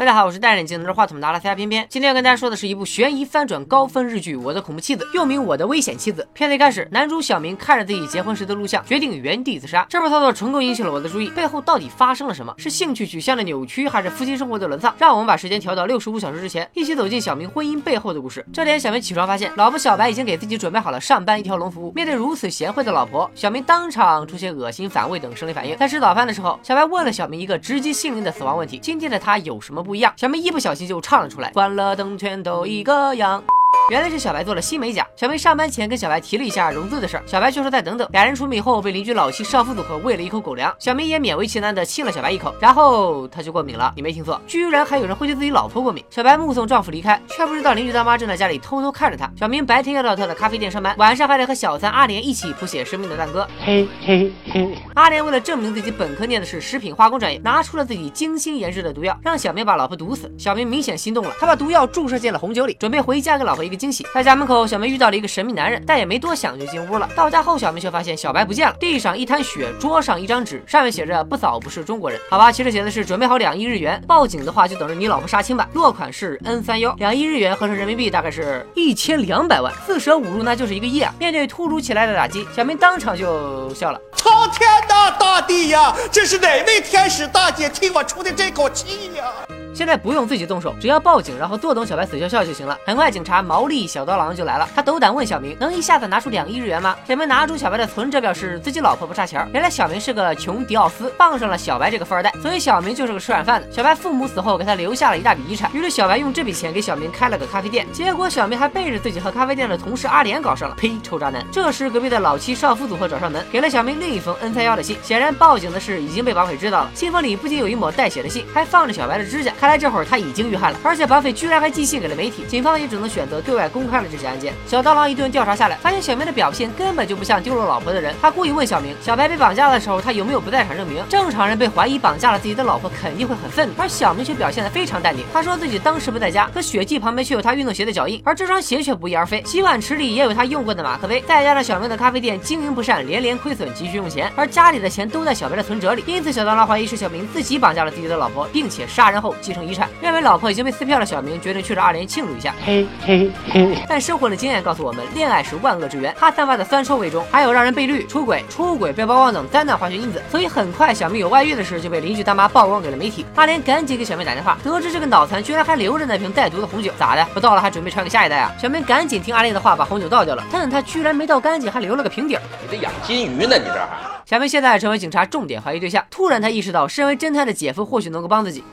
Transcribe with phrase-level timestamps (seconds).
[0.00, 1.86] 大家好，我是戴眼镜拿着话筒的阿拉斯加偏偏。
[1.90, 6.22] 今天要跟大家说的是一部悬疑翻转高分日剧《我的恐怖妻子》，又名《我的危险妻子》。
[6.32, 9.84] 片子一开始，男主小明看着自己结婚时的录像，决定原地自杀。
[9.90, 12.54] 这波操作成功引起了我的注意，背后到底发生了什么？
[12.56, 14.94] 是兴趣取向的扭曲，还是夫妻生活的沦丧？
[14.96, 18.42] 让我们把时间调到六十五小时之前，一起走进小明婚姻背后的故事。
[18.54, 21.92] 这天，小明起床发现老婆小白已经给自己准备好了上班一条龙服务。
[21.92, 25.76] 面对如此贤惠的老婆，小明当场出现恶心、反胃等生理反应。
[25.76, 30.14] 在吃早饭的时候，小白问了小明一个直击心灵的死亡问题：今天的他有什么不不一样？
[30.16, 33.42] 小明一不小心就唱了出来，关了灯全都一个样。
[33.90, 35.04] 原来是小白做了新美甲。
[35.20, 38.08] 小明上班前跟小白提了一下融资的事儿，小白却说再等等。
[38.10, 43.92] 俩人出门以后被邻居老七少妇组合喂了一口狗粮，小明也勉为其难的亲了小白一口，然后他就过敏了。
[43.94, 46.02] 你没听错，居然还有人会对自己老婆过敏。
[46.08, 49.30] 小白目送丈夫离开，却不知道邻居大妈正在家里偷偷看着他。
[49.38, 53.46] 小明白天要到他的咖啡店上班，晚上还得和小三阿莲一起谱写生命的赞歌。
[53.62, 54.74] 嘿嘿嘿。
[54.94, 60.32] 阿莲为了证明自己本科念的是食品化工专业，拿出了自己精心研制的毒药，让小明把老婆毒死。
[60.38, 64.06] 小明明显心动了，他把毒药注射进了红酒里，准备回家给老婆一个惊喜。
[64.14, 64.66] 在家门口。
[64.66, 67.08] 小明遇到了一个神秘男人，但也没多想就进屋了。
[67.14, 72.20] 到家后，小明却发现小白不见了，地上一滩血，桌上一张纸，上面写着“不扫不是中国人”。
[72.30, 75.68] 好吧，其实写的是准备好两亿日元，报警的话就等着你老婆杀青吧。
[75.74, 81.14] 落款是 N 三幺，两亿日元合成人民币大概是一千两百万，四舍五入那就是一个亿啊。
[81.18, 84.00] 面对突如其来的打击，小明当场就笑了。
[84.14, 89.59] 苍天呐，大地呀，这是哪位天使大姐替我出的这口气呀？
[89.80, 92.78] 现在不用自己动手，只要报警，然后坐等小白死翘翘就行了。
[92.84, 94.68] 很快，警察毛利小刀郎就来了。
[94.74, 99.48] 他斗胆问小明：“能一下子拿出两亿日元吗？”小明拿出小白的存折，表示自己老婆不差钱。
[99.54, 103.72] 原来小明是个穷迪奥斯，傍上了小白这个富二代，所以小明就是个吃软饭的。
[103.72, 107.90] 小白父母死后给他留下了一大笔遗产，于是小白用这笔钱给小明开了个咖啡店。
[107.90, 111.42] 结果小明还背着自己和咖啡店的同事阿莲搞上了，呸，臭渣男！
[111.50, 114.98] 这时隔壁的老七少妇组合找上门，给了小明另一封 N 三幺的信。
[115.02, 116.90] 显然报警的事已经被绑匪知道了。
[116.94, 119.50] 信封里不仅有一抹带血的信，还放着小白的指甲。
[119.58, 120.50] 看来这会儿他已经。
[120.50, 124.52] 遇害了，而且绑匪居然还寄信给了媒体，警方也只能选择对外公开了这起案件。
[124.66, 128.12] 小刀郎一顿调查下来，发现小明的表现根本就不像丢了老婆的人。
[128.20, 131.04] 他故意问小明，小白被绑架的时候，他有没有不在场证明？
[131.08, 135.24] 正常人被怀疑绑架了自己的老婆，肯定会很愤怒，而小明却表现得非常淡定。
[135.32, 139.40] 他说自己当时不在家，可血迹旁边却有他运动鞋的脚印，而这双鞋却不翼而飞。
[139.46, 141.22] 洗碗池里也有他用过的马克杯。
[141.28, 151.04] 再加上小明的咖啡店经营不善，连连亏损，急需用钱，而家里的钱都在小白的存折里，因此小刀郎怀疑是小明自己绑架了自己的老婆，并且杀人后继承遗产，认为老婆已经被撕票了。
[151.04, 153.76] 小明决定去找阿莲庆祝一下，嘿嘿嘿。
[153.88, 156.14] 但生活的经验告诉我们，恋爱是万恶之源。
[156.16, 160.22] 它散发的酸臭味中，还有让人被绿、出轨、出轨被曝光等灾难化学因子。
[160.30, 163.26] 所以很快，小明有外遇的事就被邻居大妈曝光给了媒体。
[163.34, 167.24] 阿莲赶紧给小明打电话，得知这个脑残居然还留着那瓶带毒的红酒，咋的？
[167.34, 168.52] 不倒了还准备传给下一代啊？
[168.56, 170.44] 小明赶紧听阿莲的话，把红酒倒掉了。
[170.52, 172.42] 但他居然没倒干净，还留了个瓶底儿。
[172.62, 173.58] 你这养金鱼呢？
[173.58, 174.19] 你这还？
[174.29, 176.03] 小明现在成为警察重点怀疑对象。
[176.09, 178.63] 突然，他意识到身为侦探的姐夫或许能够帮自己。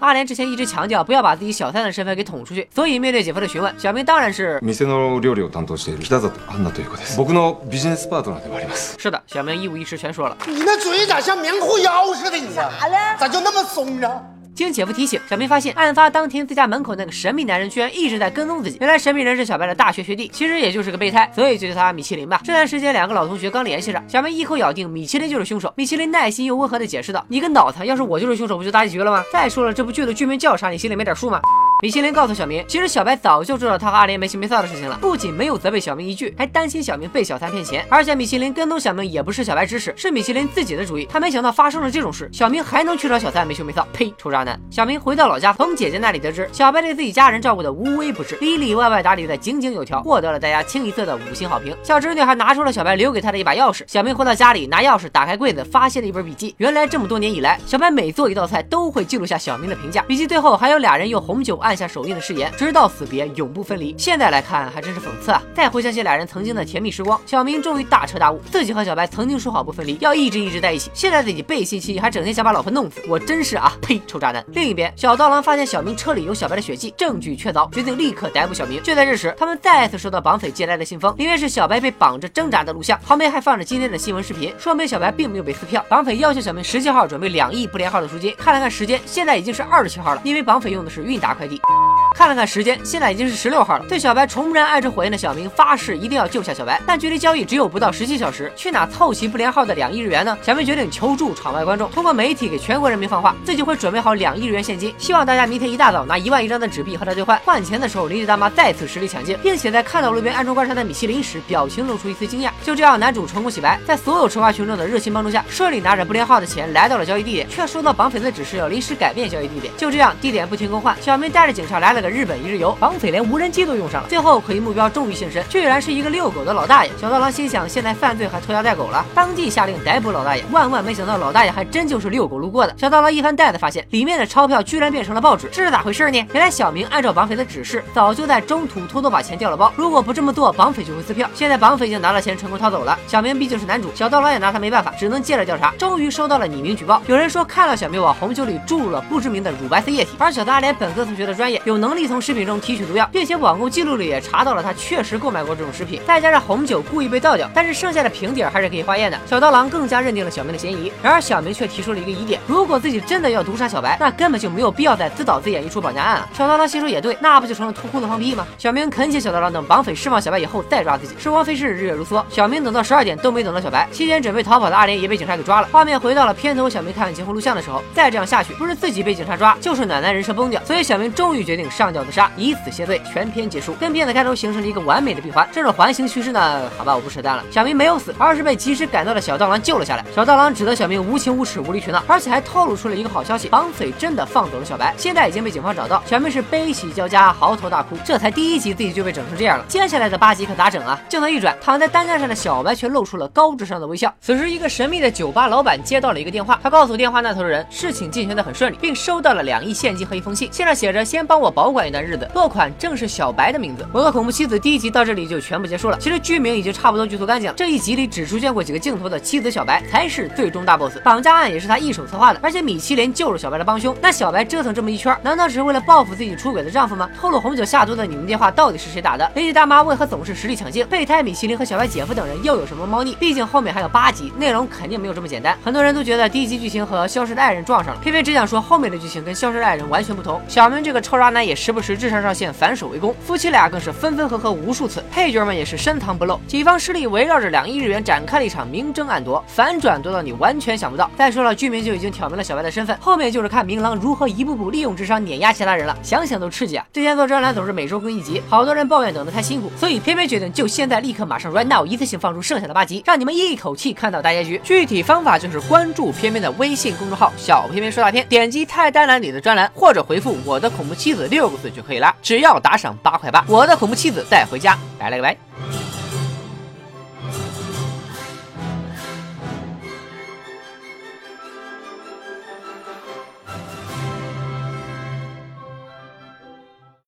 [0.00, 4.58] 阿莲之前一直强调不要把自己小三的身份给捅出去，所以面对姐夫的询问，小明当然是。
[4.60, 7.16] 店 の料理を担当している北里安娜という子です。
[7.16, 8.96] 僕のビジネスパートナーでもあります。
[8.98, 10.36] 是的，小明一五一十全说了。
[10.46, 12.36] 你那嘴咋像棉裤腰似的？
[12.36, 13.16] 你咋了？
[13.18, 14.22] 咋就那么松啊？
[14.63, 18.77] 经姐夫提醒，小明发现案发当天自家门口那个神秘男人居然一直在跟踪自己。
[18.79, 22.41] 原来神秘人是小白的大学学弟，其实也就是个备胎，所以就叫他米其林吧。
[22.43, 25.73] 这段时间两个老同学刚联系上，小明一口咬定米其林就是凶手。
[25.75, 29.23] 米其林耐心又温和的解释道：“你个脑残，要是我就是凶手，不就打结局了吗？
[29.31, 30.69] 再说了，这部剧的剧名叫啥？
[30.69, 31.41] 你心里没点数吗？”
[31.83, 37.85] 米其林告诉小明，其实小白早就知道他和阿莲没羞没臊的事情了，不仅没有责备小明一句，还担心小明被小三骗钱。
[37.89, 41.05] 而且米其林跟踪小明也不是小白指使，是米其林自己的主意。
[41.11, 43.83] 他没想到发生了这种事，小明还能去找小三没羞没臊？
[43.91, 44.57] 呸，臭渣男！
[44.71, 51.75] 小明回到老家，从姐姐那里得知，小白对自己家人照顾的无微不至，里里外外打理的井井有条，获得了大家清一色的五星好评。
[51.83, 53.83] 小侄女还拿出了小白留给她的一把钥匙。
[53.87, 56.55] 小明回到家里，拿钥匙打开柜子，发现了一本笔记。
[56.59, 60.01] 原来这么多年以来，小白每做一道菜都会记录下小明的评价。
[60.03, 62.53] 笔记最后还有俩人用红酒按按下手印的誓言。
[62.55, 63.95] 直到死别，永不分离。
[63.97, 65.41] 现在来看，还真是讽刺啊！
[65.55, 70.91] 再回想起俩人曾经的甜蜜时光，小明终于大彻大悟，自己和小白曾经说好不分离，要一直一直在一起。
[70.93, 74.45] 现在自己背信弃义，还整天想把老婆弄死，我真是啊，呸，臭渣男！
[74.49, 78.79] 另一边，小刀郎发现小明车里有小白的血迹，证据确凿，决定立刻逮捕小明。
[78.83, 85.83] 就在这时，他们再次收到绑匪寄来的信封，里面是小白被绑着挣扎的录像，旁边还放着今天的新闻视频，说明小白并没有被撕票。
[85.89, 88.35] 绑匪要求小明十七号准备两亿不连号的赎金。
[88.37, 91.59] 看了看时间，现在已经是二十七号了，因为绑匪用的是韵达快递。
[91.65, 91.92] Thank you.
[92.13, 93.85] 看了看时间，现在已经是十六号了。
[93.89, 100.37] 对小白重燃爱之火焰的小明发誓一定要救下小白，但距离交易只有不到十七小时，去哪凑齐不连号的两亿日元呢？
[100.41, 107.39] 小明决定求助场外观众，通过媒体给全国人民放话，自己会准备好两亿日元现金，希望大家明天一大早拿一万一张的纸币和他兑换。
[107.43, 112.51] 换钱的时候，邻居大妈再次实力抢镜，并且在看到路边暗中观察的米其林时，表情露出一丝惊讶。
[112.63, 119.73] 就这样，男主成功洗白，在所有吃瓜群众的热心帮助下，顺利拿着不连号的钱来到了交易地点，却收到绑匪的指示要临时改变交易地点。
[119.77, 124.09] 就这样，地点不停更换，小明带着警察来了个日本一日游，绑匪连无人机都用上了。
[124.09, 126.91] 最后，可疑目标终于现身，居然是一个遛狗的老大爷。
[126.99, 130.43] 小刀郎心想，现在犯罪还拖家带狗了，当即下令逮捕老大爷。
[130.51, 132.75] 万万没想到，老大爷还真就是遛狗路过的。
[132.77, 136.27] 小刀郎一翻袋子，发现里面的钞票居然变成了报纸，这是咋回事呢？
[136.33, 139.71] 原来小明按照绑匪的指示，早就在中途偷偷把钱调了包。
[139.77, 141.29] 如果不这么做，绑匪就会撕票。
[141.33, 142.99] 现在绑匪已经拿了钱，成功逃走了。
[143.07, 145.73] 小明毕竟是男主，小刀郎也拿他没办法，只能接着调查。
[145.77, 156.01] 终于收到了匿名举报，有人说看到小明往红酒里注入了不知名的乳白色液体，而小达连本科同学的专业，有能力从食品中提取毒药，并且网购记录里也查到了他确实购买过这种食品。
[156.05, 159.19] 再加上红酒故意被倒掉，但是剩下的瓶底还是可以化验的。
[159.25, 160.91] 小刀郎更加认定了小明的嫌疑。
[161.01, 166.29] 然而小明却提出了一个疑点：如果自己真的要毒杀小白，那根本就没有必要再自导自演一出绑架案了。
[166.33, 168.45] 小刀郎心说也对，那不就成了图库的放屁吗？
[168.57, 171.13] 小明恳请小刀郎等绑匪释放小白以后再抓自己。
[171.19, 173.87] 时光飞逝，日月如梭，小明等到十二点都没等到小白。
[173.91, 175.67] 期间准备逃跑的阿莲也被警察给抓了。
[175.71, 180.61] 画面回到了片头，小明看完结婚录像的时候，再这样下去，不是自己被警察抓，就是奶奶人设崩掉。
[180.65, 183.01] 所以小明终于决定杀上吊自杀，以死谢罪。
[183.11, 185.47] 全片结束，跟片子开头形成了一个完美的闭环。
[185.51, 187.43] 这种环形叙事呢，好吧，我不扯淡了。
[187.51, 190.05] 小明没有死，而是被及时赶到的小刀郎救了下来。
[190.15, 196.01] 小刀郎指责小明无情无耻、无理取闹，而且还透露出了一个好消息：绑匪真的放走了小白，现在已经被警方找到。
[196.05, 197.97] 小明是悲喜交加，嚎啕大哭。
[198.05, 199.65] 这才第一集，自己就被整成这样了。
[199.67, 200.99] 接下来的八集可咋整啊？
[201.09, 204.13] 镜头一转，躺在担架上的小白却露出了高智商的微笑。
[204.21, 213.85] 此时，一个神秘的酒吧老板接到了一个电话，他告诉电话那头的人，事情进行的很顺利，并收到了两亿现金和一封信，信上写着：“先帮我保管一段日子。”落款正是小白的名字。
[213.91, 215.97] 我的恐怖妻子第一集到这里就全部结束了。
[215.99, 217.55] 其实剧名已经差不多剧透干净了。
[217.57, 222.39] 这一集里只出现过几个镜头的妻子小白才是最终大 boss，绑架案也是他一手策划的。
[222.41, 223.95] 而且米其林就是小白的帮凶。
[224.01, 227.09] 那小白折腾这么一圈，难道只是为了报复自己出轨的丈夫吗？
[227.19, 229.29] 透露红酒下毒的匿名电话到底是谁打的？
[229.35, 230.85] 雷迪大妈为何总是实力抢镜？
[230.87, 233.15] 备胎米其林和小白姐夫等人又有什么猫腻？
[233.19, 235.57] 毕竟后面还有八集，内容肯定没有这么简单。
[235.63, 240.41] 很多人都觉得第一集剧情和消失的爱人撞上了，偏偏只想说后面的剧情跟消失的爱人完全不同。
[240.47, 246.37] 小明这个臭渣男也是时不时智商上线，反手围攻，夫妻俩更是分分合合无数次，配角们也是深藏不露。
[246.45, 251.09] 几方势力围绕着两亿日元展开了一场明争暗夺，反转多到你完全想不到。
[251.17, 256.85] 再说了，剧名就已经挑明了小白的身份，后面就是看明狼如何一步步利用智商碾压其他人了，想想都刺激啊！
[256.91, 264.59] 之前做专栏总是每周更一集，好多人抱怨等得太辛苦，所以偏偏决定就现在立刻马上 right now 一次性放出剩下的八集，让你们一口气看到大结局。
[264.65, 272.13] 具体方法就是关注偏偏的微信公众号“小偏偏说大片”，点击菜单栏里的专栏，或者回复“我的恐怖妻子”六个字就可以了。
[272.21, 274.77] 只要打赏八块八，我的恐怖妻子带回家。
[274.99, 275.82] 拜了个拜。